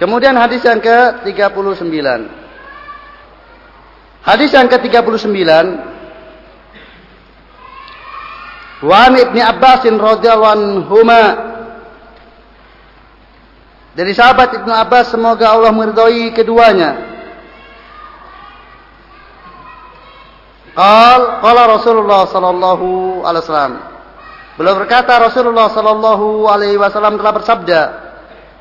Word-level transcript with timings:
Kemudian 0.00 0.32
hadis 0.34 0.64
yang 0.64 0.80
ke-39. 0.80 2.00
Hadis 4.24 4.50
yang 4.52 4.68
ke-39 4.68 5.36
Wan 8.80 9.12
Ibni 9.12 9.44
Abbasin 9.44 10.00
radhiyallahu 10.00 10.56
anhuma 10.56 11.22
dari 13.92 14.16
sahabat 14.16 14.56
Ibnu 14.56 14.72
Abbas 14.72 15.12
semoga 15.12 15.52
Allah 15.52 15.74
meridhai 15.74 16.32
keduanya. 16.32 16.96
Qal 20.72 21.42
qala 21.44 21.62
Rasulullah 21.76 22.24
sallallahu 22.30 23.20
alaihi 23.26 23.42
wasallam. 23.44 23.74
Beliau 24.56 24.78
berkata 24.80 25.18
Rasulullah 25.20 25.68
sallallahu 25.74 26.48
alaihi 26.48 26.78
wasallam 26.80 27.18
telah 27.18 27.32
bersabda, 27.36 27.80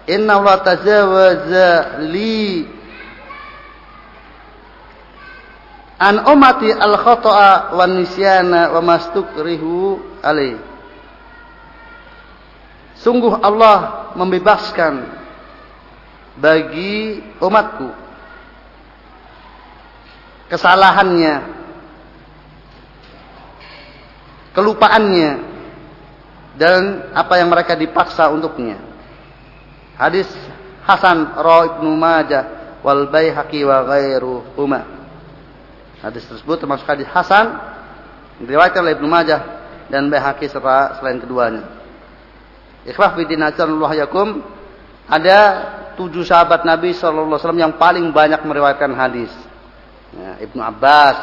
"Inna 0.09 0.41
Allah 0.41 0.57
tajawaza 0.65 2.01
li 2.09 2.65
an 6.01 6.25
umati 6.25 6.73
al 6.73 6.97
khata'a 6.97 7.77
wan 7.77 8.01
nisyana 8.01 8.73
wa 8.73 8.81
mastukrihu 8.81 10.01
alaih. 10.25 10.57
Sungguh 12.97 13.37
Allah 13.37 14.09
membebaskan 14.17 15.05
bagi 16.41 17.21
umatku 17.37 17.93
kesalahannya 20.49 21.59
kelupaannya 24.57 25.31
dan 26.57 27.07
apa 27.13 27.39
yang 27.39 27.47
mereka 27.53 27.77
dipaksa 27.77 28.27
untuknya. 28.33 28.88
Hadis 29.99 30.31
Hasan 30.87 31.35
Ra 31.35 31.75
Ibnu 31.75 31.91
Majah 31.99 32.79
wal 32.79 33.11
Baihaqi 33.11 33.67
wa 33.67 33.83
ghairuhuma. 33.83 34.81
Hadis 35.99 36.23
tersebut 36.23 36.63
termasuk 36.63 36.87
hadis 36.87 37.05
Hasan 37.11 37.59
diriwayatkan 38.39 38.79
oleh 38.79 38.95
Ibnu 38.95 39.07
Majah 39.11 39.41
dan 39.91 40.07
Baihaqi 40.07 40.47
serta 40.47 41.03
selain 41.03 41.19
keduanya. 41.19 41.67
Ikhwah 42.87 43.11
bidin 43.19 43.43
Allah 43.43 44.07
yakum 44.07 44.39
ada 45.09 45.39
tujuh 45.99 46.23
sahabat 46.23 46.63
Nabi 46.63 46.95
Shallallahu 46.95 47.35
Alaihi 47.35 47.41
Wasallam 47.43 47.61
yang 47.67 47.73
paling 47.75 48.07
banyak 48.15 48.39
meriwayatkan 48.47 48.95
hadis. 48.95 49.33
Ya, 50.15 50.39
Ibnu 50.41 50.63
Abbas, 50.63 51.17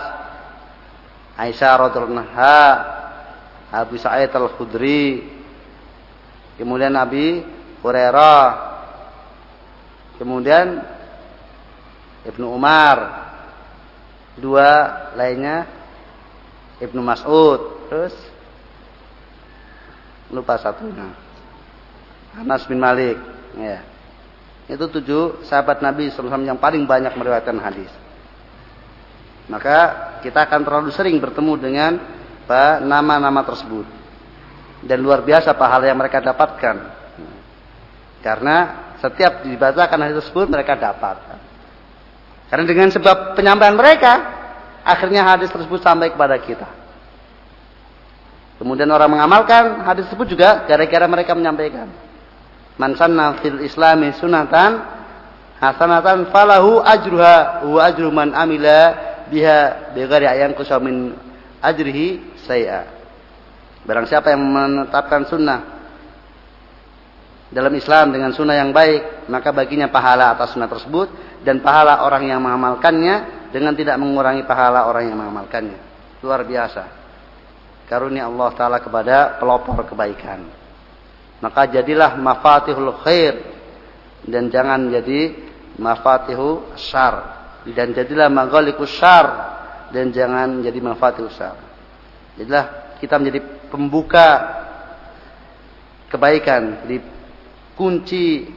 Aisyah 1.40 1.88
radhiallahu 1.88 2.22
Abu 3.72 3.96
Sa'id 3.98 4.30
al 4.30 4.52
Khudri, 4.54 5.26
kemudian 6.60 6.94
Nabi 6.94 7.42
Hurairah, 7.82 8.65
kemudian 10.16 10.82
Ibnu 12.26 12.46
Umar, 12.52 12.98
dua 14.36 14.68
lainnya 15.14 15.68
Ibnu 16.82 17.00
Mas'ud 17.00 17.88
terus 17.88 18.14
lupa 20.28 20.58
satunya. 20.58 21.14
Anas 22.36 22.68
bin 22.68 22.76
Malik 22.82 23.16
ya. 23.56 23.80
Itu 24.66 24.90
tujuh 24.90 25.46
sahabat 25.46 25.78
Nabi 25.78 26.10
SAW 26.10 26.42
yang 26.42 26.58
paling 26.58 26.84
banyak 26.84 27.14
meriwayatkan 27.14 27.56
hadis. 27.62 27.88
Maka 29.46 29.78
kita 30.26 30.42
akan 30.42 30.66
terlalu 30.66 30.90
sering 30.90 31.22
bertemu 31.22 31.52
dengan 31.54 31.92
nama-nama 32.82 33.46
tersebut. 33.46 33.86
Dan 34.82 35.06
luar 35.06 35.22
biasa 35.22 35.54
pahala 35.54 35.86
yang 35.86 35.96
mereka 35.96 36.18
dapatkan. 36.18 36.76
Karena 38.26 38.85
setiap 39.06 39.46
dibacakan 39.46 39.98
hadis 40.02 40.26
tersebut 40.26 40.50
mereka 40.50 40.74
dapat 40.74 41.16
karena 42.46 42.64
dengan 42.66 42.88
sebab 42.94 43.34
penyampaian 43.34 43.74
mereka, 43.74 44.12
akhirnya 44.86 45.26
hadis 45.26 45.50
tersebut 45.50 45.82
sampai 45.82 46.14
kepada 46.14 46.38
kita. 46.38 46.68
Kemudian 48.56 48.88
orang 48.88 49.12
mengamalkan 49.12 49.82
hadis 49.84 50.08
tersebut 50.08 50.38
juga 50.38 50.64
gara-gara 50.64 51.06
mereka 51.10 51.34
menyampaikan. 51.34 51.90
Man 52.78 52.94
sanna 52.94 53.40
fil 53.42 53.60
islami 53.66 54.14
sunatan 54.16 54.80
hasanatan 55.58 56.30
falahu 56.30 56.80
ajruha 56.80 57.66
wa 57.66 57.80
ajru 57.84 58.08
man 58.12 58.32
amila 58.32 58.94
biha 59.28 59.92
bighairi 59.96 60.28
ayang 60.28 60.54
kusamin 60.54 61.18
ajrihi 61.60 62.40
saya. 62.46 62.94
Barang 63.84 64.06
siapa 64.06 64.32
yang 64.32 64.40
menetapkan 64.40 65.28
sunnah 65.28 65.75
dalam 67.46 67.70
Islam 67.78 68.10
dengan 68.10 68.34
sunnah 68.34 68.58
yang 68.58 68.74
baik, 68.74 69.30
maka 69.30 69.54
baginya 69.54 69.86
pahala 69.86 70.34
atas 70.34 70.58
sunnah 70.58 70.66
tersebut 70.66 71.08
dan 71.46 71.62
pahala 71.62 72.02
orang 72.02 72.26
yang 72.26 72.42
mengamalkannya 72.42 73.48
dengan 73.54 73.70
tidak 73.78 73.94
mengurangi 74.02 74.42
pahala 74.42 74.90
orang 74.90 75.06
yang 75.06 75.18
mengamalkannya. 75.18 75.78
Luar 76.26 76.42
biasa. 76.42 76.84
Karunia 77.86 78.26
Allah 78.26 78.50
Ta'ala 78.50 78.78
kepada 78.82 79.38
pelopor 79.38 79.86
kebaikan. 79.86 80.42
Maka 81.38 81.70
jadilah 81.70 82.18
mafatihul 82.18 82.98
khair. 83.06 83.54
Dan 84.26 84.50
jangan 84.50 84.90
jadi 84.90 85.38
mafatihu 85.78 86.74
syar. 86.74 87.14
Dan 87.62 87.94
jadilah 87.94 88.26
maghalikus 88.26 88.90
syar. 88.90 89.26
Dan 89.94 90.10
jangan 90.10 90.66
jadi 90.66 90.78
mafatihu 90.82 91.30
syar. 91.30 91.54
Jadilah 92.34 92.98
kita 92.98 93.22
menjadi 93.22 93.40
pembuka 93.70 94.28
kebaikan. 96.10 96.82
Jadi 96.82 97.15
kunci 97.76 98.48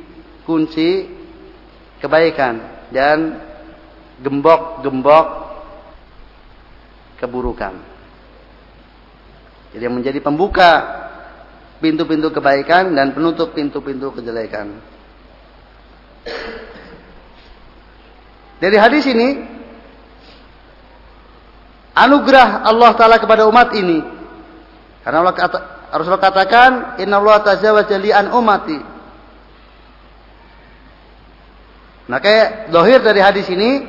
kunci 0.47 1.05
kebaikan 2.01 2.87
dan 2.89 3.37
gembok-gembok 4.23 5.27
keburukan. 7.19 7.75
Jadi 9.75 9.83
yang 9.85 9.93
menjadi 9.93 10.19
pembuka 10.23 10.71
pintu-pintu 11.77 12.33
kebaikan 12.33 12.95
dan 12.95 13.13
penutup 13.13 13.53
pintu-pintu 13.53 14.09
kejelekan. 14.15 14.81
Dari 18.59 18.75
hadis 18.75 19.07
ini 19.07 19.39
anugerah 21.95 22.67
Allah 22.67 22.91
taala 22.95 23.21
kepada 23.21 23.47
umat 23.47 23.71
ini. 23.75 24.03
Karena 24.99 25.23
Allah 25.23 25.35
kata, 25.35 25.57
Rasulullah 25.95 26.27
katakan, 26.27 26.71
"Inna 26.99 27.23
Allah 27.23 27.39
tazawaja 27.39 27.95
li 27.95 28.11
an 28.11 28.35
umati." 28.35 28.98
Maka 32.09 32.65
dohir 32.73 33.05
dari 33.05 33.21
hadis 33.21 33.45
ini, 33.53 33.85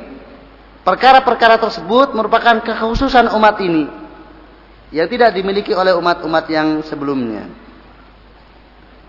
perkara-perkara 0.85 1.57
tersebut 1.57 2.13
merupakan 2.13 2.61
kekhususan 2.61 3.33
umat 3.33 3.57
ini. 3.65 3.89
Yang 4.93 5.17
tidak 5.17 5.33
dimiliki 5.33 5.73
oleh 5.73 5.97
umat-umat 5.97 6.45
yang 6.45 6.85
sebelumnya. 6.85 7.49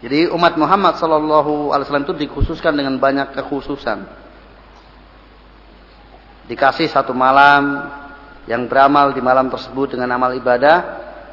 Jadi 0.00 0.32
umat 0.32 0.56
Muhammad 0.56 0.96
Sallallahu 0.96 1.70
Alaihi 1.70 1.84
Wasallam 1.86 2.08
itu 2.08 2.16
dikhususkan 2.24 2.72
dengan 2.72 2.96
banyak 2.96 3.36
kekhususan. 3.36 4.02
Dikasih 6.48 6.88
satu 6.88 7.12
malam 7.12 7.92
yang 8.48 8.66
beramal 8.66 9.12
di 9.12 9.20
malam 9.22 9.46
tersebut 9.52 9.94
dengan 9.94 10.10
amal 10.16 10.34
ibadah, 10.34 10.78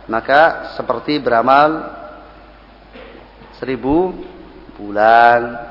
maka 0.06 0.76
seperti 0.78 1.18
beramal 1.18 1.96
seribu 3.58 4.14
bulan 4.78 5.70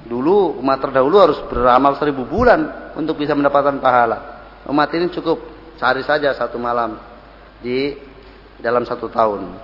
Dulu 0.00 0.56
umat 0.64 0.80
terdahulu 0.80 1.16
harus 1.20 1.38
beramal 1.48 1.96
seribu 2.00 2.24
bulan 2.24 2.92
untuk 2.96 3.20
bisa 3.20 3.36
mendapatkan 3.36 3.76
pahala. 3.82 4.18
Umat 4.64 4.88
ini 4.96 5.12
cukup 5.12 5.40
sehari 5.76 6.00
saja 6.04 6.32
satu 6.32 6.56
malam 6.56 6.96
di 7.60 7.96
dalam 8.60 8.84
satu 8.88 9.12
tahun. 9.12 9.56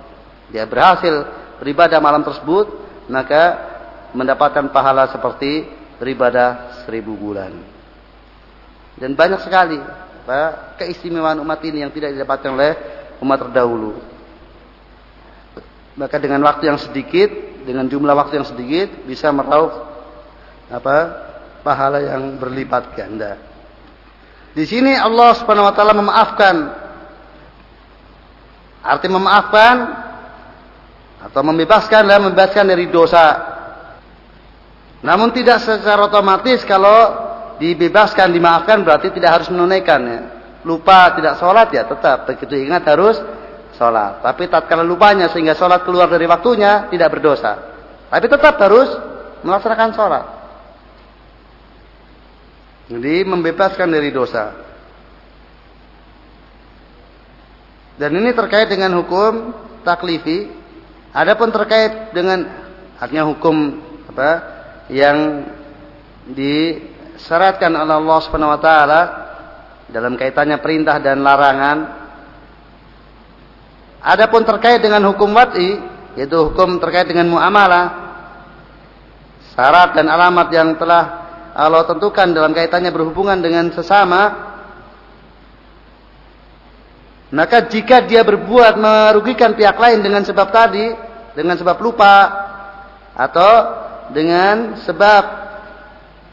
Dia 0.53 0.69
berhasil 0.69 1.25
beribadah 1.57 1.97
malam 1.97 2.21
tersebut, 2.21 2.69
maka 3.09 3.43
mendapatkan 4.13 4.69
pahala 4.69 5.09
seperti 5.09 5.65
beribadah 5.97 6.81
seribu 6.85 7.17
bulan. 7.17 7.53
Dan 8.97 9.13
banyak 9.13 9.41
sekali 9.41 9.77
keistimewaan 10.77 11.41
umat 11.41 11.61
ini 11.65 11.81
yang 11.85 11.93
tidak 11.93 12.13
didapatkan 12.13 12.51
oleh 12.53 12.71
umat 13.21 13.37
terdahulu. 13.47 13.93
Maka 15.97 16.21
dengan 16.21 16.45
waktu 16.45 16.69
yang 16.69 16.77
sedikit, 16.77 17.29
dengan 17.65 17.89
jumlah 17.89 18.13
waktu 18.13 18.41
yang 18.41 18.47
sedikit 18.47 19.01
bisa 19.09 19.33
meraup 19.33 19.86
apa 20.67 20.97
pahala 21.63 22.03
yang 22.03 22.39
berlipat 22.39 22.95
ganda. 22.95 23.39
Di 24.57 24.65
sini 24.65 24.95
Allah 24.97 25.37
Subhanahu 25.37 25.69
wa 25.69 25.75
taala 25.75 25.93
memaafkan. 25.93 26.55
Arti 28.87 29.07
memaafkan 29.11 29.75
atau 31.27 31.41
membebaskan 31.43 32.07
dan 32.07 32.23
membebaskan 32.23 32.65
dari 32.71 32.87
dosa. 32.87 33.25
Namun 35.03 35.35
tidak 35.35 35.61
secara 35.61 36.07
otomatis 36.07 36.63
kalau 36.63 37.27
dibebaskan, 37.59 38.31
dimaafkan 38.31 38.81
berarti 38.81 39.11
tidak 39.11 39.41
harus 39.41 39.47
menunaikan 39.51 40.01
ya. 40.07 40.19
Lupa 40.65 41.13
tidak 41.13 41.37
sholat 41.37 41.67
ya 41.71 41.83
tetap 41.85 42.25
begitu 42.25 42.57
ingat 42.57 42.83
harus 42.87 43.19
sholat. 43.75 44.25
Tapi 44.25 44.49
tatkala 44.49 44.81
lupanya 44.81 45.29
sehingga 45.29 45.53
sholat 45.53 45.83
keluar 45.85 46.09
dari 46.09 46.25
waktunya 46.25 46.89
tidak 46.89 47.13
berdosa. 47.13 47.53
Tapi 48.07 48.25
tetap 48.25 48.55
harus 48.57 48.89
melaksanakan 49.43 49.89
sholat. 49.93 50.36
Jadi 52.87 53.27
membebaskan 53.27 53.91
dari 53.91 54.15
dosa. 54.15 54.55
Dan 57.99 58.15
ini 58.15 58.31
terkait 58.31 58.71
dengan 58.71 58.95
hukum 59.03 59.51
taklifi. 59.83 60.47
Adapun 61.11 61.51
terkait 61.51 62.15
dengan 62.15 62.45
artinya 62.95 63.27
hukum 63.27 63.83
apa 64.13 64.29
yang 64.87 65.49
disyaratkan 66.31 67.73
oleh 67.73 67.95
Allah 67.97 68.19
Subhanahu 68.23 68.53
wa 68.55 68.61
taala 68.61 69.01
dalam 69.91 70.15
kaitannya 70.15 70.61
perintah 70.63 71.01
dan 71.03 71.19
larangan. 71.25 71.77
Adapun 73.99 74.45
terkait 74.47 74.79
dengan 74.79 75.03
hukum 75.11 75.33
wati, 75.33 75.75
yaitu 76.15 76.37
hukum 76.37 76.79
terkait 76.79 77.09
dengan 77.09 77.27
muamalah, 77.33 77.85
syarat 79.57 79.97
dan 79.97 80.07
alamat 80.07 80.47
yang 80.53 80.77
telah 80.77 81.26
Allah 81.57 81.89
tentukan 81.89 82.29
dalam 82.37 82.53
kaitannya 82.53 82.93
berhubungan 82.93 83.41
dengan 83.41 83.73
sesama, 83.73 84.53
maka 87.33 87.65
jika 87.65 88.05
dia 88.05 88.21
berbuat 88.21 88.77
merugikan 88.77 89.57
pihak 89.57 89.73
lain 89.73 90.05
dengan 90.05 90.21
sebab 90.21 90.53
tadi, 90.53 90.93
dengan 91.33 91.57
sebab 91.57 91.81
lupa 91.81 92.13
atau 93.17 93.51
dengan 94.13 94.77
sebab 94.85 95.23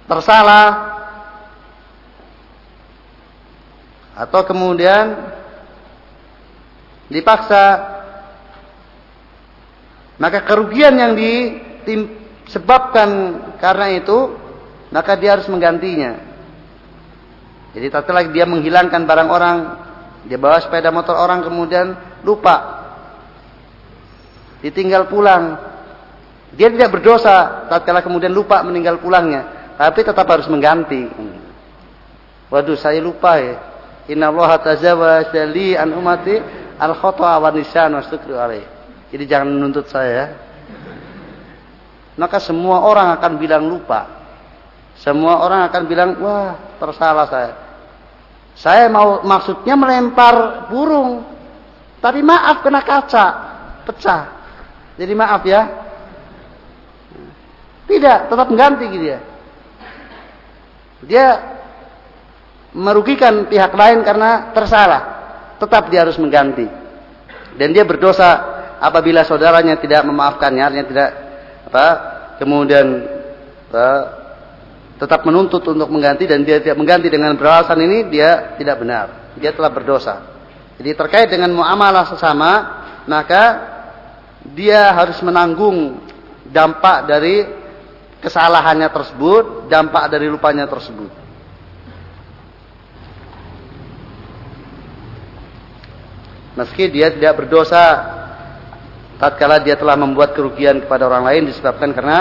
tersalah 0.04 0.92
atau 4.14 4.40
kemudian 4.44 5.32
dipaksa 7.08 7.96
maka 10.20 10.44
kerugian 10.46 10.94
yang 10.94 11.12
disebabkan 11.82 13.40
karena 13.58 13.98
itu 13.98 14.43
maka 14.94 15.18
dia 15.18 15.34
harus 15.34 15.50
menggantinya. 15.50 16.22
Jadi 17.74 17.90
tatkala 17.90 18.30
dia 18.30 18.46
menghilangkan 18.46 19.02
barang 19.02 19.28
orang, 19.34 19.56
dia 20.30 20.38
bawa 20.38 20.62
sepeda 20.62 20.94
motor 20.94 21.18
orang 21.18 21.42
kemudian 21.42 21.98
lupa. 22.22 22.86
Ditinggal 24.62 25.10
pulang. 25.10 25.58
Dia 26.54 26.70
tidak 26.70 26.94
berdosa 26.94 27.66
tatkala 27.66 28.06
kemudian 28.06 28.30
lupa 28.30 28.62
meninggal 28.62 29.02
pulangnya, 29.02 29.74
tapi 29.74 30.06
tetap 30.06 30.30
harus 30.30 30.46
mengganti. 30.46 31.10
Waduh, 32.46 32.78
saya 32.78 33.02
lupa 33.02 33.42
ya. 33.42 33.58
Inna 34.06 34.30
Allah 34.30 34.62
tazawaja 34.62 35.42
li 35.50 35.74
an 35.74 35.90
umati 35.90 36.38
al 36.78 36.94
khata 36.94 37.42
wa 37.42 37.50
nisan 37.50 37.98
wastukru. 37.98 38.38
Jadi 39.10 39.24
jangan 39.26 39.50
menuntut 39.50 39.90
saya. 39.90 40.38
Maka 42.14 42.38
semua 42.38 42.86
orang 42.86 43.10
akan 43.18 43.32
bilang 43.42 43.66
lupa. 43.66 44.13
Semua 45.00 45.42
orang 45.42 45.66
akan 45.66 45.82
bilang, 45.90 46.10
wah 46.22 46.78
tersalah 46.78 47.26
saya. 47.26 47.52
Saya 48.54 48.86
mau 48.86 49.26
maksudnya 49.26 49.74
melempar 49.74 50.66
burung. 50.70 51.26
Tapi 51.98 52.22
maaf 52.22 52.62
kena 52.62 52.80
kaca. 52.86 53.26
Pecah. 53.82 54.22
Jadi 54.94 55.12
maaf 55.12 55.42
ya. 55.42 55.62
Tidak, 57.84 58.18
tetap 58.30 58.46
mengganti 58.48 58.84
gitu 58.88 59.06
ya. 59.12 59.20
Dia 61.04 61.26
merugikan 62.72 63.44
pihak 63.50 63.74
lain 63.74 64.00
karena 64.06 64.54
tersalah. 64.56 65.02
Tetap 65.60 65.92
dia 65.92 66.06
harus 66.06 66.16
mengganti. 66.16 66.64
Dan 67.54 67.70
dia 67.70 67.86
berdosa 67.86 68.54
apabila 68.80 69.22
saudaranya 69.22 69.78
tidak 69.78 70.02
memaafkannya, 70.06 70.86
tidak 70.90 71.10
apa, 71.70 71.86
kemudian 72.40 72.86
apa, 73.70 73.86
tetap 74.94 75.26
menuntut 75.26 75.62
untuk 75.66 75.90
mengganti 75.90 76.24
dan 76.30 76.46
dia 76.46 76.62
tidak 76.62 76.78
mengganti 76.78 77.10
dengan 77.10 77.34
beralasan 77.34 77.78
ini 77.82 78.06
dia 78.08 78.54
tidak 78.54 78.78
benar. 78.78 79.34
Dia 79.34 79.50
telah 79.50 79.70
berdosa. 79.74 80.14
Jadi 80.78 80.90
terkait 80.94 81.28
dengan 81.30 81.50
muamalah 81.54 82.06
sesama, 82.06 82.52
maka 83.06 83.42
dia 84.54 84.90
harus 84.94 85.18
menanggung 85.22 85.98
dampak 86.50 87.10
dari 87.10 87.46
kesalahannya 88.22 88.88
tersebut, 88.90 89.66
dampak 89.66 90.10
dari 90.10 90.26
lupanya 90.30 90.66
tersebut. 90.70 91.10
Meski 96.54 96.86
dia 96.86 97.10
tidak 97.10 97.34
berdosa 97.34 98.14
tatkala 99.18 99.58
dia 99.58 99.74
telah 99.74 99.98
membuat 99.98 100.38
kerugian 100.38 100.86
kepada 100.86 101.10
orang 101.10 101.26
lain 101.26 101.50
disebabkan 101.50 101.90
karena 101.90 102.18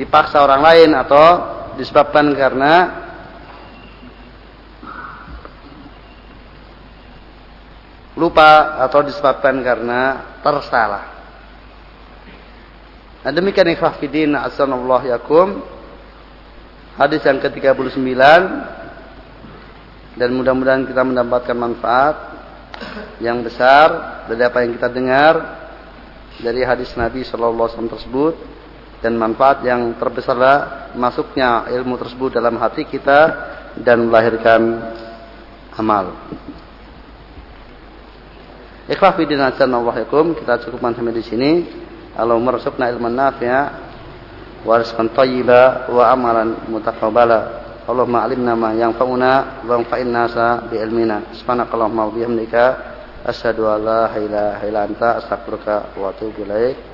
dipaksa 0.00 0.40
orang 0.40 0.64
lain 0.64 0.90
atau 0.96 1.53
disebabkan 1.76 2.32
karena 2.34 2.72
lupa 8.14 8.78
atau 8.86 9.02
disebabkan 9.02 9.58
karena 9.62 10.00
tersalah. 10.40 11.04
Nah, 13.24 13.32
demikian 13.32 13.72
ikhwah 13.74 13.98
fidin 13.98 14.36
asallallahu 14.38 15.08
yakum. 15.10 15.64
Hadis 16.94 17.26
yang 17.26 17.42
ke-39 17.42 17.90
dan 20.14 20.30
mudah-mudahan 20.30 20.86
kita 20.86 21.02
mendapatkan 21.02 21.58
manfaat 21.58 22.16
yang 23.18 23.42
besar 23.42 24.22
dari 24.30 24.42
apa 24.46 24.62
yang 24.62 24.78
kita 24.78 24.88
dengar 24.94 25.34
dari 26.38 26.62
hadis 26.62 26.94
Nabi 26.94 27.26
sallallahu 27.26 27.66
alaihi 27.66 27.74
wasallam 27.74 27.94
tersebut 27.98 28.34
dan 29.04 29.20
manfaat 29.20 29.60
yang 29.68 30.00
terbesar 30.00 30.40
masuknya 30.96 31.68
ilmu 31.68 32.00
tersebut 32.00 32.40
dalam 32.40 32.56
hati 32.56 32.88
kita 32.88 33.52
dan 33.76 34.08
melahirkan 34.08 34.80
amal. 35.76 36.16
Ikhlas 38.88 39.12
fi 39.12 39.28
dinasanallahu 39.28 40.08
kita 40.40 40.64
cukupkan 40.64 40.96
sampai 40.96 41.12
di 41.12 41.24
sini. 41.24 41.50
Allahumma 42.16 42.56
rasulna 42.56 42.88
ilman 42.88 43.12
nafi'a 43.12 43.62
wa 44.64 44.80
rizqan 44.80 45.12
thayyiba 45.12 45.92
wa 45.92 46.08
amalan 46.08 46.64
mutaqabbala. 46.72 47.40
Allahumma 47.84 48.24
alimna 48.24 48.56
ma 48.56 48.72
yanfa'una 48.72 49.64
wa 49.68 49.72
anfa'in 49.84 50.08
nasa 50.08 50.64
bi 50.72 50.80
ilmina. 50.80 51.36
Subhanakallahumma 51.36 52.08
wa 52.08 52.12
bihamdika 52.12 52.64
asyhadu 53.28 53.68
an 53.68 53.80
la 53.84 54.02
ilaha 54.16 54.62
illa 54.64 54.80
anta 54.88 55.08
astaghfiruka 55.20 55.92
wa 56.00 56.08
atubu 56.08 56.44
ilaik. 56.48 56.93